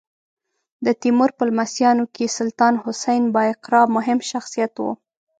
[0.85, 4.85] د تیمور په لمسیانو کې سلطان حسین بایقرا مهم شخصیت و.